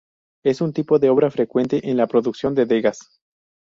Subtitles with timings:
[0.43, 3.19] Es un tipo de obra frecuente en la producción de Degas.